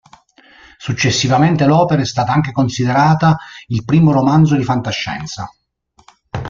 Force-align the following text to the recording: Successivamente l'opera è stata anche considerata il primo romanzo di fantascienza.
Successivamente 0.79 1.65
l'opera 1.67 2.01
è 2.01 2.05
stata 2.05 2.33
anche 2.33 2.51
considerata 2.51 3.37
il 3.67 3.85
primo 3.85 4.11
romanzo 4.11 4.55
di 4.55 4.63
fantascienza. 4.63 5.47